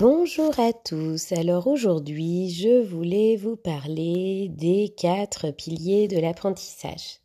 [0.00, 1.32] Bonjour à tous.
[1.32, 7.18] Alors aujourd'hui, je voulais vous parler des quatre piliers de l'apprentissage.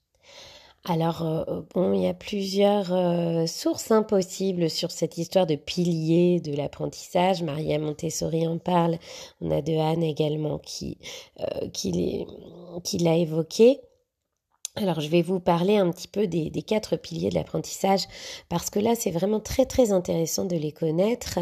[0.84, 6.39] Alors euh, bon, il y a plusieurs euh, sources impossibles sur cette histoire de piliers
[6.39, 7.44] de l'apprentissage.
[7.44, 8.98] Maria Montessori en parle.
[9.40, 10.98] On a de Anne également qui
[11.41, 12.26] euh, qui,
[12.84, 13.81] qui l'a évoqué.
[14.76, 18.08] Alors je vais vous parler un petit peu des, quatre piliers de l'apprentissage
[18.50, 21.38] parce que là c'est vraiment très très intéressant de les connaître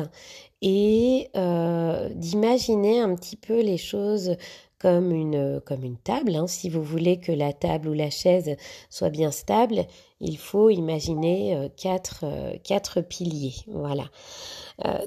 [0.61, 4.35] et euh, d'imaginer un petit peu les choses
[4.79, 6.35] comme une, comme une table.
[6.35, 6.47] Hein.
[6.47, 8.57] Si vous voulez que la table ou la chaise
[8.89, 9.85] soit bien stable,
[10.19, 13.55] il faut imaginer euh, quatre, euh, quatre piliers.
[13.67, 14.09] Voilà.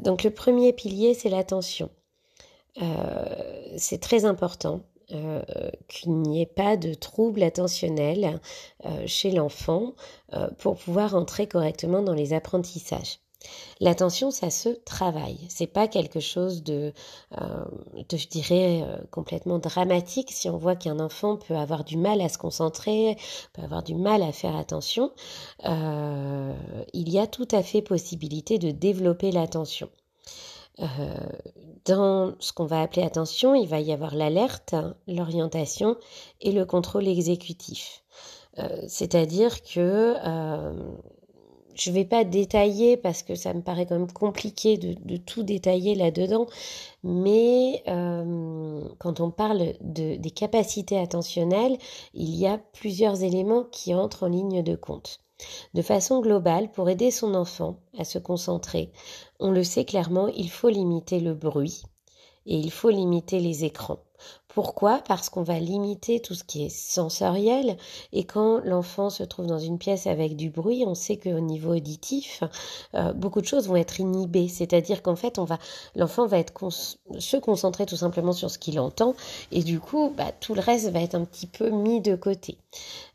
[0.01, 1.91] donc le premier pilier, c'est l'attention.
[3.77, 4.80] c'est très important.
[5.88, 8.40] Qu'il n'y ait pas de trouble attentionnel
[9.06, 9.95] chez l'enfant
[10.59, 13.18] pour pouvoir entrer correctement dans les apprentissages.
[13.80, 15.38] L'attention, ça se travaille.
[15.48, 16.92] C'est pas quelque chose de,
[17.38, 17.64] euh,
[18.12, 20.30] je dirais, euh, complètement dramatique.
[20.32, 23.16] Si on voit qu'un enfant peut avoir du mal à se concentrer,
[23.52, 25.12] peut avoir du mal à faire attention,
[25.64, 26.54] euh,
[26.92, 29.90] il y a tout à fait possibilité de développer l'attention.
[31.84, 34.74] Dans ce qu'on va appeler attention, il va y avoir l'alerte,
[35.06, 35.96] l'orientation
[36.40, 38.02] et le contrôle exécutif.
[38.86, 40.14] C'est-à-dire que
[41.74, 45.42] je ne vais pas détailler parce que ça me paraît quand même compliqué de, tout
[45.42, 46.46] détailler là-dedans,
[47.02, 51.76] mais euh, quand on parle de, des capacités attentionnelles,
[52.14, 55.23] il y a plusieurs éléments qui entrent en ligne de compte.
[55.74, 58.92] De façon globale, pour aider son enfant à se concentrer,
[59.40, 61.82] on le sait clairement, il faut limiter le bruit
[62.46, 64.00] et il faut limiter les écrans.
[64.55, 65.03] Pourquoi?
[65.09, 67.77] Parce qu'on va limiter tout ce qui est sensoriel
[68.12, 71.75] et quand l'enfant se trouve dans une pièce avec du bruit, on sait qu'au niveau
[71.75, 72.44] auditif,
[72.94, 74.47] euh, beaucoup de choses vont être inhibées.
[74.47, 75.59] C'est-à-dire qu'en fait, on va,
[75.97, 79.16] l'enfant va être se concentrer tout simplement sur ce qu'il entend
[79.50, 82.56] et du coup, bah, tout le reste va être un petit peu mis de côté.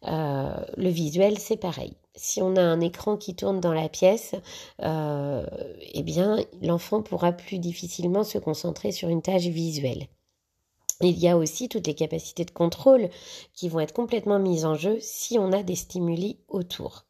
[0.08, 4.36] Euh, le visuel, c'est pareil si on a un écran qui tourne dans la pièce,
[4.84, 5.46] euh,
[5.94, 10.08] eh bien, l'enfant pourra plus difficilement se concentrer sur une tâche visuelle.
[11.02, 13.10] Il y a aussi toutes les capacités de contrôle
[13.54, 17.06] qui vont être complètement mises en jeu si on a des stimuli autour.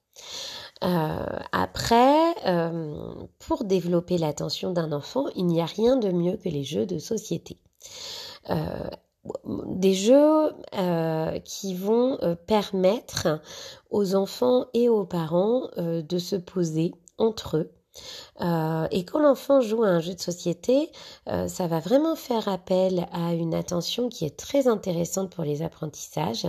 [0.83, 6.50] Euh, après, euh, pour développer l'attention d'un enfant, il n'y a rien de mieux que
[6.50, 7.57] les jeux de société.
[8.50, 8.89] Euh,
[9.66, 10.53] des jeux
[11.44, 12.17] qui vont
[12.47, 13.41] permettre
[13.89, 17.71] aux enfants et aux parents de se poser entre eux
[18.41, 20.91] euh, et quand l'enfant joue à un jeu de société,
[21.27, 25.61] euh, ça va vraiment faire appel à une attention qui est très intéressante pour les
[25.61, 26.47] apprentissages,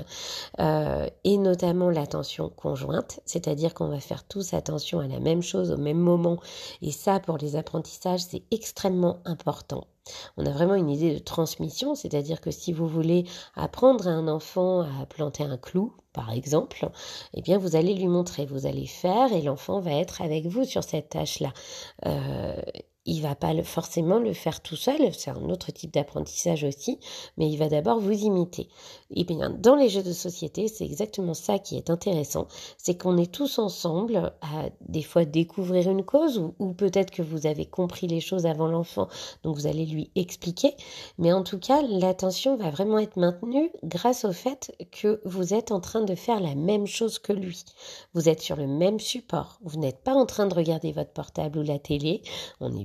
[0.60, 5.72] euh, et notamment l'attention conjointe, c'est-à-dire qu'on va faire tous attention à la même chose
[5.72, 6.38] au même moment,
[6.82, 9.86] et ça pour les apprentissages c'est extrêmement important.
[10.36, 14.28] On a vraiment une idée de transmission, c'est-à-dire que si vous voulez apprendre à un
[14.28, 16.88] enfant à planter un clou, par exemple,
[17.34, 20.64] eh bien vous allez lui montrer, vous allez faire et l'enfant va être avec vous
[20.64, 21.52] sur cette tâche-là.
[22.06, 22.60] Euh,
[23.06, 26.98] il va pas forcément le faire tout seul, c'est un autre type d'apprentissage aussi,
[27.38, 28.68] mais il va d'abord vous imiter.
[29.10, 32.46] Et bien, dans les jeux de société, c'est exactement ça qui est intéressant,
[32.76, 37.46] c'est qu'on est tous ensemble à des fois découvrir une cause, ou, peut-être que vous
[37.46, 39.08] avez compris les choses avant l'enfant,
[39.42, 40.74] donc vous allez lui expliquer,
[41.18, 45.72] mais en tout cas, l'attention va vraiment être maintenue grâce au fait que vous êtes
[45.72, 47.64] en train de faire la même chose que lui.
[48.14, 51.58] Vous êtes sur le même support, vous n'êtes pas en train de regarder votre portable
[51.58, 52.22] ou la télé,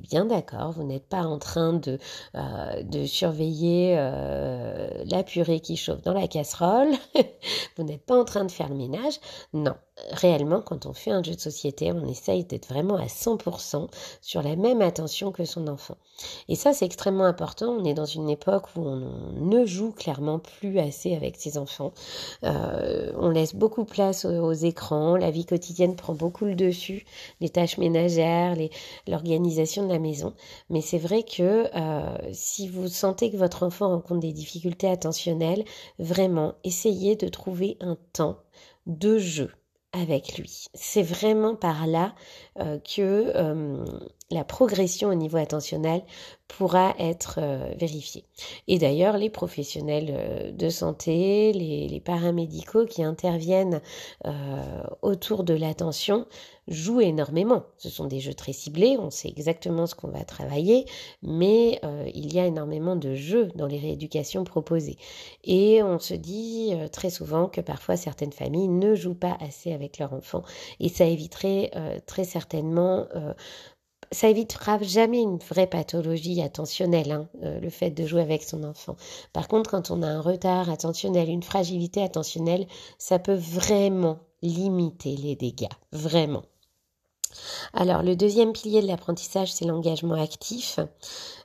[0.09, 1.97] bien d'accord, vous n'êtes pas en train de,
[2.35, 6.91] euh, surveiller euh, la purée qui chauffe dans la casserole,
[7.77, 9.19] vous n'êtes pas en train de faire le ménage,
[9.53, 9.75] non,
[10.11, 13.87] réellement, quand on fait un jeu de société, on essaye d'être vraiment à 100%
[14.21, 15.95] sur la même attention que son enfant.
[16.49, 17.69] Et ça, c'est extrêmement important.
[17.69, 21.93] On est dans une époque où on ne joue clairement plus assez avec ses enfants.
[22.43, 25.15] Euh, on laisse beaucoup place aux, écrans.
[25.15, 27.05] La vie quotidienne prend beaucoup le dessus.
[27.39, 28.55] Les tâches ménagères,
[29.07, 30.33] l'organisation de la maison.
[30.69, 35.63] Mais c'est vrai que euh, si vous sentez que votre enfant rencontre des difficultés attentionnelles,
[35.99, 38.37] vraiment, essayez de trouver un temps
[38.87, 39.51] de jeu
[39.95, 40.65] avec lui.
[40.73, 42.13] C'est vraiment par là
[42.59, 43.85] euh, que euh,
[44.31, 46.03] la progression au niveau attentionnel
[46.47, 48.25] pourra être euh, vérifiée.
[48.67, 53.81] Et d'ailleurs, les professionnels de santé, les, paramédicaux qui interviennent
[55.01, 56.27] autour de l'attention
[56.67, 57.63] jouent énormément.
[57.77, 60.85] Ce sont des jeux très ciblés, on sait exactement ce qu'on va travailler,
[61.21, 64.97] mais euh, il y a énormément de jeux dans les rééducations proposées.
[65.43, 69.73] Et on se dit euh, très souvent que parfois certaines familles ne jouent pas assez
[69.73, 70.43] avec leurs enfants
[70.79, 73.07] et ça éviterait euh, très certainement
[74.11, 78.63] ça évitera jamais une vraie pathologie attentionnelle, hein, euh, le fait de jouer avec son
[78.63, 78.95] enfant.
[79.33, 82.67] Par contre, quand on a un retard attentionnel, une fragilité attentionnelle,
[82.97, 86.43] ça peut vraiment limiter les dégâts, vraiment.
[87.73, 90.79] Alors, le deuxième pilier de l'apprentissage, c'est l'engagement actif.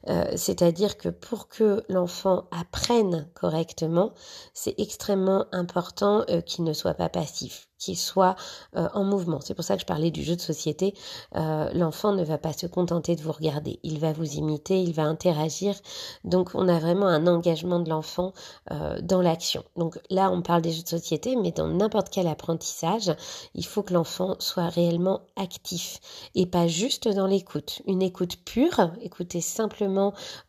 [0.08, 4.12] Euh, c'est-à-dire que pour que l'enfant apprenne correctement,
[4.54, 8.36] c'est extrêmement important euh, qu'il ne soit pas passif qu'il soit
[8.76, 9.40] euh, en mouvement.
[9.40, 10.92] C'est pour ça que je parlais du jeu de société.
[11.32, 13.80] L'enfant ne va pas se contenter de vous regarder.
[13.82, 15.74] Il va vous imiter, il va interagir.
[16.22, 18.34] Donc on a vraiment un engagement de l'enfant
[18.68, 19.64] dans l'action.
[19.76, 23.14] Donc là, on parle des jeux de société, mais dans n'importe quel apprentissage,
[23.54, 26.00] il faut que l'enfant soit réellement actif
[26.34, 27.80] et pas juste dans l'écoute.
[27.86, 29.89] Une écoute pure, écouter simplement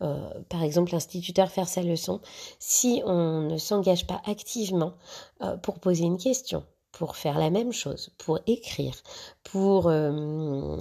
[0.02, 2.20] euh, par exemple, l'instituteur faire sa leçon,
[2.60, 4.94] si on ne s'engage pas activement
[5.42, 8.96] euh, pour poser une question, pour faire la même chose, pour écrire,
[9.44, 10.78] pour euh,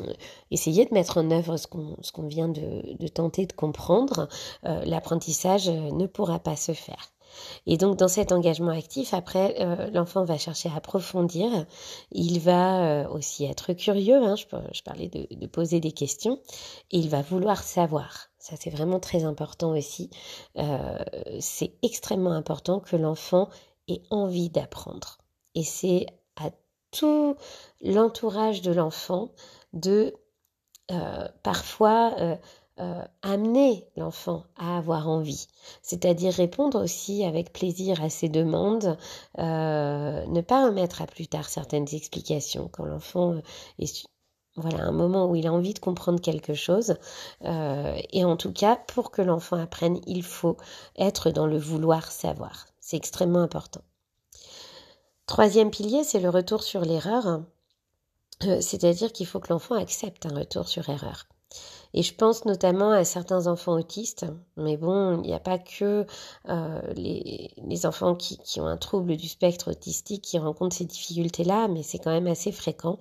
[0.50, 4.28] essayer de mettre en œuvre ce qu'on vient de, tenter de comprendre,
[4.62, 7.12] l'apprentissage ne pourra pas se faire.
[7.66, 9.54] Et donc dans cet engagement actif, après,
[9.92, 11.48] l'enfant va chercher à approfondir,
[12.10, 16.40] il va aussi être curieux, hein, je, parlais de, poser des questions,
[16.90, 18.29] et il va vouloir savoir.
[18.40, 20.08] Ça, c'est vraiment très important aussi.
[20.56, 20.98] Euh,
[21.40, 23.50] c'est extrêmement important que l'enfant
[23.86, 25.18] ait envie d'apprendre.
[25.54, 26.06] Et c'est
[26.36, 26.50] à
[26.90, 27.36] tout
[27.82, 29.28] l'entourage de l'enfant
[29.74, 30.14] de
[30.90, 35.46] euh, parfois euh, amener l'enfant à avoir envie,
[35.82, 38.96] c'est-à-dire répondre aussi avec plaisir à ses demandes,
[39.36, 43.34] ne pas remettre à plus tard certaines explications quand l'enfant
[43.78, 44.06] est
[44.56, 46.96] voilà, un moment où il a envie de comprendre quelque chose.
[47.44, 50.56] Euh, et en tout cas, pour que l'enfant apprenne, il faut
[50.96, 52.66] être dans le vouloir savoir.
[52.80, 53.82] C'est extrêmement important.
[55.26, 57.42] Troisième pilier, c'est le retour sur l'erreur.
[58.42, 61.26] Euh, c'est-à-dire qu'il faut que l'enfant accepte un retour sur erreur.
[61.92, 64.24] Et je pense notamment à certains enfants autistes,
[64.56, 66.06] mais bon, il n'y a pas que
[66.48, 71.82] euh, les, enfants qui, ont un trouble du spectre autistique qui rencontrent ces difficultés-là, mais
[71.82, 72.98] c'est quand même assez fréquent.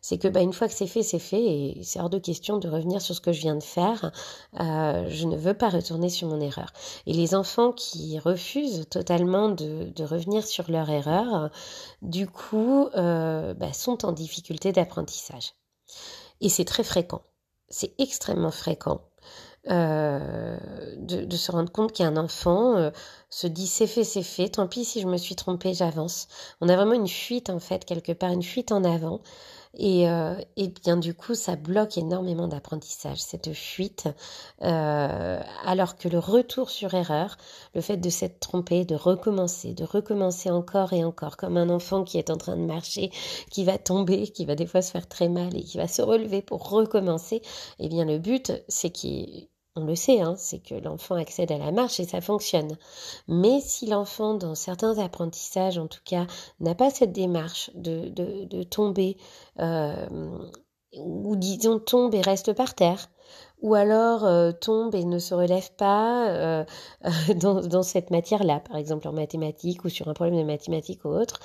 [0.00, 2.58] C'est que bah, une fois que c'est fait, c'est fait, et c'est hors de question
[2.58, 4.10] de revenir sur ce que je viens de faire.
[4.58, 6.72] Euh, je ne veux pas retourner sur mon erreur.
[7.06, 11.50] Et les enfants qui refusent totalement de, de revenir sur leur erreur,
[12.00, 15.52] du coup, euh, bah, sont en difficulté d'apprentissage.
[16.40, 17.22] Et c'est très fréquent
[17.72, 19.02] c'est extrêmement fréquent.
[19.70, 22.90] Euh, de, se rendre compte qu'un enfant euh,
[23.30, 26.28] se dit c'est fait, c'est fait, tant pis si je me suis trompée, j'avance.
[26.60, 29.20] On a vraiment une fuite en fait, quelque part, une fuite en avant.
[29.74, 34.06] Et, euh, et bien du coup, ça bloque énormément d'apprentissage, cette fuite,
[34.62, 37.38] euh, alors que le retour sur erreur,
[37.74, 42.04] le fait de s'être trompé, de recommencer, de recommencer encore et encore, comme un enfant
[42.04, 43.10] qui est en train de marcher,
[43.50, 46.02] qui va tomber, qui va des fois se faire très mal et qui va se
[46.02, 47.40] relever pour recommencer,
[47.78, 51.58] eh bien le but, c'est qu'il on le sait, hein, c'est que l'enfant accède à
[51.58, 52.76] la marche et ça fonctionne.
[53.28, 56.26] Mais si l'enfant, dans certains apprentissages en tout cas,
[56.60, 59.16] n'a pas cette démarche de, tomber,
[59.60, 60.06] euh,
[60.98, 63.08] ou disons tombe et reste par terre,
[63.62, 66.64] ou alors euh, tombe et ne se relève pas euh,
[67.36, 71.08] dans, dans, cette matière-là, par exemple en mathématiques ou sur un problème de mathématiques ou
[71.08, 71.38] autre,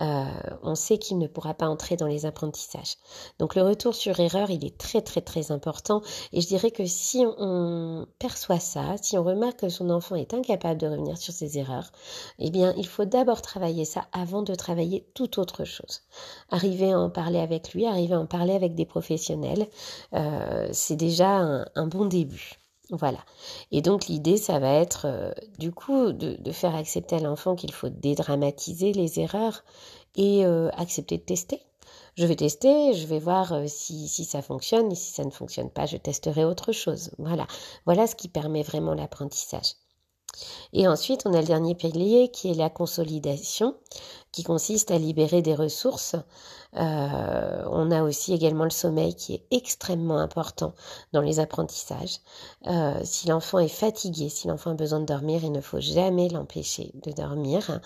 [0.00, 0.24] euh,
[0.62, 2.96] on sait qu'il ne pourra pas entrer dans les apprentissages.
[3.38, 6.00] Donc le retour sur erreur, il est très très très important
[6.32, 10.32] et je dirais que si on perçoit ça, si on remarque que son enfant est
[10.32, 11.92] incapable de revenir sur ses erreurs,
[12.38, 16.00] eh bien il faut d'abord travailler ça avant de travailler toute autre chose.
[16.50, 19.66] Arriver à en parler avec lui, arriver à en parler avec des professionnels,
[20.72, 22.58] c'est déjà un bon début.
[22.90, 23.18] Voilà.
[23.70, 27.72] Et donc l'idée, ça va être euh, du coup de, faire accepter à l'enfant qu'il
[27.72, 29.62] faut dédramatiser les erreurs
[30.16, 31.60] et euh, accepter de tester.
[32.16, 35.30] Je vais tester, je vais voir euh, si, si, ça fonctionne et si ça ne
[35.30, 37.10] fonctionne pas, je testerai autre chose.
[37.18, 37.46] Voilà.
[37.84, 39.74] Voilà ce qui permet vraiment l'apprentissage.
[40.72, 43.76] Et ensuite, on a le dernier pilier qui est la consolidation,
[44.38, 46.14] qui consiste à libérer des ressources.
[46.76, 50.74] Euh, on a aussi également le sommeil qui est extrêmement important
[51.12, 52.20] dans les apprentissages.
[52.68, 56.28] Euh, si l'enfant est fatigué, si l'enfant a besoin de dormir, il ne faut jamais
[56.28, 57.80] l'empêcher de dormir.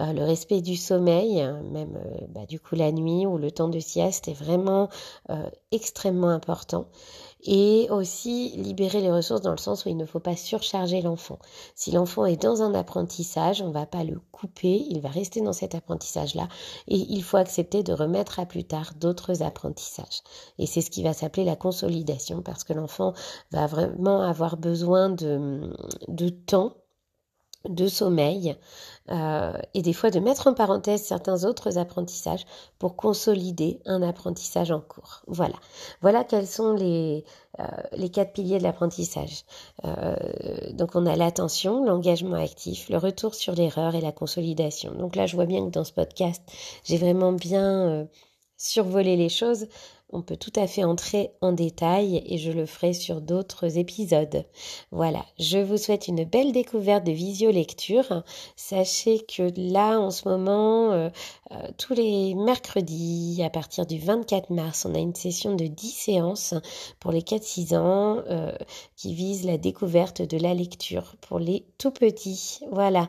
[0.00, 1.98] Euh, le respect du sommeil, même
[2.30, 4.88] bah, du coup la nuit ou le temps de sieste est vraiment
[5.72, 6.86] extrêmement important
[7.44, 11.38] et aussi libérer les ressources dans le sens où il ne faut pas surcharger l'enfant.
[11.74, 15.40] Si l'enfant est dans un apprentissage, on ne va pas le couper, il va rester
[15.40, 16.48] dans cet apprentissage-là
[16.86, 20.22] et il faut accepter de remettre à plus tard d'autres apprentissages.
[20.58, 23.12] Et c'est ce qui va s'appeler la consolidation parce que l'enfant
[23.50, 25.74] va vraiment avoir besoin de,
[26.08, 26.76] de temps
[27.64, 28.56] de sommeil
[29.10, 32.44] euh, et des fois de mettre en parenthèse certains autres apprentissages
[32.78, 35.22] pour consolider un apprentissage en cours.
[35.26, 35.56] Voilà,
[36.00, 37.24] voilà quels sont les,
[37.58, 39.44] euh, les quatre piliers de l'apprentissage.
[39.84, 40.16] Euh,
[40.72, 44.94] donc on a l'attention, l'engagement actif, le retour sur l'erreur et la consolidation.
[44.94, 46.42] Donc là je vois bien que dans ce podcast
[46.84, 48.06] j'ai vraiment bien
[48.56, 49.66] survolé les choses
[50.10, 54.44] on peut tout à fait entrer en détail et je le ferai sur d'autres épisodes.
[54.90, 58.22] Voilà, je vous souhaite une belle découverte de visio-lecture.
[58.56, 61.10] Sachez que là, en ce moment, euh,
[61.52, 65.90] euh, tous les mercredis, à partir du 24 mars, on a une session de 10
[65.90, 66.54] séances
[67.00, 68.52] pour les 4-6 ans euh,
[68.96, 72.60] qui vise la découverte de la lecture pour les tout petits.
[72.72, 73.08] Voilà.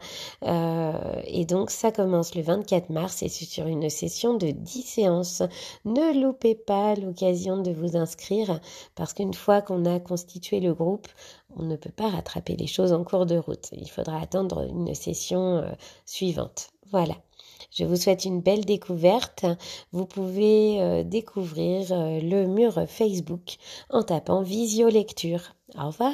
[1.25, 5.44] et donc, ça commence le 24 mars et c'est sur une session de 10 séances.
[5.86, 8.60] Ne loupez pas l'occasion de vous inscrire
[8.96, 11.08] parce qu'une fois qu'on a constitué le groupe,
[11.55, 13.69] on ne peut pas rattraper les choses en cours de route.
[13.74, 15.72] Il faudra attendre une session euh,
[16.05, 16.69] suivante.
[16.91, 17.15] Voilà.
[17.72, 19.46] Je vous souhaite une belle découverte.
[19.91, 23.58] Vous pouvez euh, découvrir euh, le mur Facebook
[23.89, 25.55] en tapant Visio Lecture.
[25.77, 26.13] Au revoir.